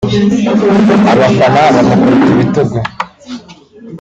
abafana 1.11 1.61
bamukubita 1.85 2.29
ibitugu 2.61 2.77